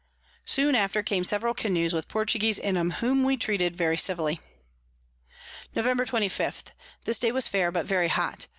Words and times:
Soon 0.45 0.73
after 0.73 1.03
came 1.03 1.23
several 1.23 1.53
Canoes 1.53 1.93
with 1.93 2.07
Portuguese 2.07 2.57
in 2.57 2.75
'em, 2.75 2.89
whom 2.89 3.23
we 3.23 3.37
treated 3.37 3.75
very 3.75 3.97
civilly. 3.97 4.39
Nov. 5.75 5.85
25. 6.07 6.63
This 7.05 7.19
Day 7.19 7.31
was 7.31 7.47
fair, 7.47 7.71
but 7.71 7.85
very 7.85 8.07
hot. 8.07 8.47